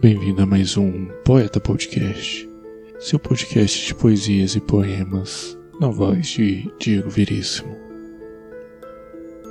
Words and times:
Bem-vindo 0.00 0.42
a 0.42 0.46
mais 0.46 0.76
um 0.76 1.06
Poeta 1.24 1.58
Podcast, 1.58 2.48
seu 3.00 3.18
podcast 3.18 3.84
de 3.84 3.92
poesias 3.92 4.54
e 4.54 4.60
poemas 4.60 5.58
na 5.80 5.88
voz 5.88 6.28
de 6.28 6.72
Diego 6.78 7.10
Veríssimo. 7.10 7.76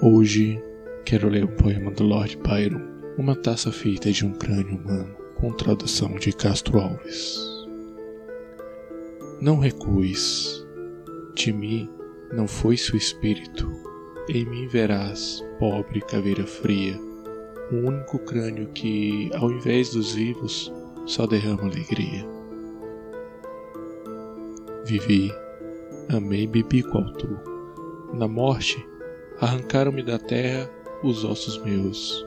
Hoje 0.01 0.57
quero 1.03 1.27
ler 1.27 1.43
um 1.43 1.53
poema 1.53 1.91
do 1.91 2.05
Lord 2.05 2.37
Byron, 2.37 2.81
uma 3.17 3.35
taça 3.35 3.73
feita 3.73 4.09
de 4.09 4.25
um 4.25 4.31
crânio 4.31 4.77
humano, 4.77 5.13
com 5.35 5.51
tradução 5.51 6.15
de 6.15 6.31
Castro 6.31 6.79
Alves. 6.79 7.37
Não 9.41 9.59
recues, 9.59 10.65
de 11.35 11.51
mim 11.51 11.89
não 12.31 12.47
foi 12.47 12.77
seu 12.77 12.95
espírito, 12.95 13.69
em 14.29 14.45
mim 14.45 14.65
verás, 14.67 15.43
pobre 15.59 15.99
caveira 15.99 16.47
fria 16.47 16.97
o 17.71 17.75
único 17.75 18.19
crânio 18.19 18.67
que, 18.67 19.29
ao 19.35 19.51
invés 19.51 19.91
dos 19.91 20.13
vivos, 20.13 20.71
só 21.05 21.25
derrama 21.25 21.63
alegria. 21.63 22.25
Vivi, 24.85 25.33
amei 26.09 26.45
bebi 26.45 26.83
qual 26.83 27.11
tu. 27.13 27.27
Na 28.13 28.27
morte, 28.27 28.85
arrancaram-me 29.39 30.03
da 30.03 30.19
terra 30.19 30.69
os 31.03 31.23
ossos 31.23 31.57
meus. 31.63 32.25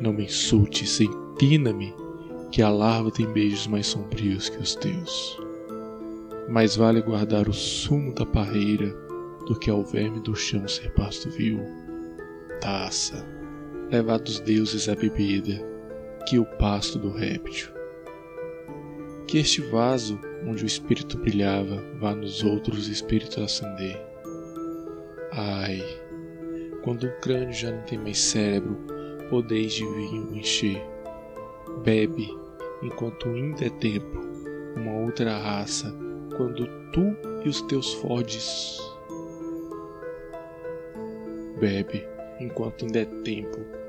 Não 0.00 0.12
me 0.12 0.24
insultes, 0.24 1.00
empina-me, 1.00 1.94
que 2.50 2.60
a 2.60 2.68
larva 2.68 3.10
tem 3.10 3.26
beijos 3.32 3.66
mais 3.66 3.86
sombrios 3.86 4.48
que 4.48 4.58
os 4.58 4.74
teus. 4.74 5.40
Mais 6.48 6.76
vale 6.76 7.00
guardar 7.00 7.48
o 7.48 7.54
sumo 7.54 8.14
da 8.14 8.26
parreira 8.26 8.94
do 9.46 9.58
que 9.58 9.70
ao 9.70 9.82
verme 9.82 10.20
do 10.20 10.34
chão 10.34 10.68
ser 10.68 10.92
pasto 10.92 11.30
vil. 11.30 11.60
Taça 12.60 13.43
levar 13.94 14.18
dos 14.18 14.40
deuses 14.40 14.88
a 14.88 14.94
bebida, 14.94 15.60
que 16.26 16.38
o 16.38 16.44
pasto 16.44 16.98
do 16.98 17.10
réptil. 17.10 17.68
Que 19.26 19.38
este 19.38 19.60
vaso, 19.62 20.18
onde 20.46 20.64
o 20.64 20.66
espírito 20.66 21.16
brilhava, 21.18 21.82
vá 21.98 22.14
nos 22.14 22.42
outros 22.42 22.88
espíritos 22.88 23.38
acender. 23.38 23.96
Ai, 25.32 25.80
quando 26.82 27.04
o 27.06 27.20
crânio 27.20 27.52
já 27.52 27.70
não 27.70 27.82
tem 27.82 27.98
mais 27.98 28.18
cérebro, 28.18 28.76
podeis 29.30 29.72
de 29.72 29.86
vinho 29.86 30.36
encher. 30.36 30.82
Bebe, 31.84 32.28
enquanto 32.82 33.28
ainda 33.28 33.66
é 33.66 33.70
tempo, 33.70 34.20
uma 34.76 35.04
outra 35.04 35.38
raça, 35.38 35.94
quando 36.36 36.66
tu 36.90 37.16
e 37.44 37.48
os 37.48 37.60
teus 37.62 37.94
fordes. 37.94 38.78
Bebe, 41.60 42.06
enquanto 42.40 42.84
ainda 42.84 43.00
é 43.00 43.04
tempo, 43.22 43.83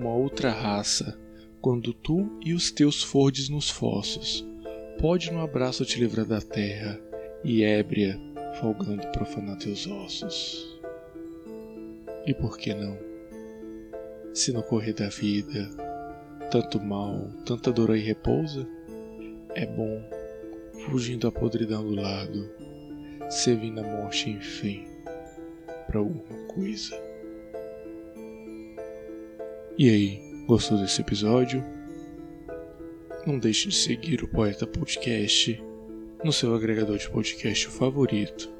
uma 0.00 0.14
outra 0.14 0.50
raça, 0.50 1.18
quando 1.60 1.92
tu 1.92 2.38
e 2.42 2.54
os 2.54 2.70
teus 2.70 3.02
fordes 3.02 3.50
nos 3.50 3.68
fossos, 3.68 4.46
pode 4.98 5.30
no 5.30 5.42
abraço 5.42 5.84
te 5.84 6.00
livrar 6.00 6.24
da 6.24 6.40
terra, 6.40 6.98
e 7.44 7.62
ébria, 7.62 8.18
folgando 8.60 9.06
profanar 9.08 9.58
teus 9.58 9.86
ossos. 9.86 10.80
E 12.26 12.32
por 12.32 12.56
que 12.56 12.74
não? 12.74 12.96
Se 14.32 14.52
no 14.52 14.62
correr 14.62 14.94
da 14.94 15.08
vida, 15.08 15.68
tanto 16.50 16.80
mal, 16.80 17.30
tanta 17.44 17.70
dor 17.70 17.90
aí 17.90 18.00
repousa, 18.00 18.66
é 19.54 19.66
bom, 19.66 20.02
fugindo 20.86 21.28
a 21.28 21.32
podridão 21.32 21.84
do 21.84 21.94
lado, 21.94 22.50
servindo 23.28 23.80
a 23.80 23.82
morte 23.82 24.30
enfim, 24.30 24.86
para 25.86 25.98
alguma 25.98 26.46
coisa. 26.46 27.09
E 29.82 29.88
aí, 29.88 30.44
gostou 30.46 30.76
desse 30.76 31.00
episódio? 31.00 31.64
Não 33.26 33.38
deixe 33.38 33.66
de 33.66 33.74
seguir 33.74 34.22
o 34.22 34.28
Poeta 34.28 34.66
Podcast 34.66 35.58
no 36.22 36.30
seu 36.34 36.54
agregador 36.54 36.98
de 36.98 37.08
podcast 37.08 37.66
favorito. 37.66 38.52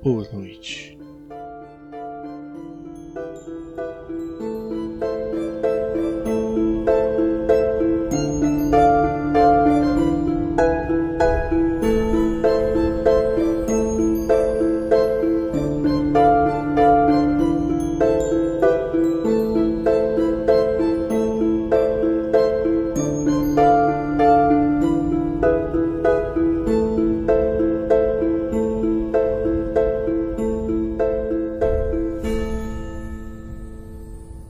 Boa 0.00 0.24
noite. 0.32 0.96